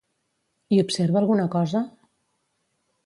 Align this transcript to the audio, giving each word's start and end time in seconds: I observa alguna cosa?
I 0.77 0.79
observa 0.83 1.21
alguna 1.23 1.47
cosa? 1.57 1.83